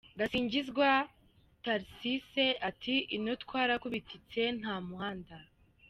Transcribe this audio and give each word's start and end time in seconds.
Gasinzigwa 0.19 0.89
Tharicisse 1.63 2.45
ati 2.69 2.95
“ino 3.15 3.31
twarakubititse, 3.43 4.41
nta 4.59 4.75
muhanda. 4.87 5.37